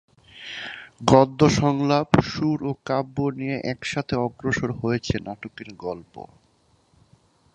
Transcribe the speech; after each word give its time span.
গদ্য 1.03 1.39
সংলাপ, 1.59 2.09
সুর 2.29 2.57
ও 2.63 2.71
কাব্য 2.85 3.17
নিয়ে 3.37 3.57
একসাথে 3.71 4.13
অগ্রসর 4.17 4.69
হয়েছে 4.81 5.15
নাটকের 5.25 5.69
গল্প। 5.83 6.13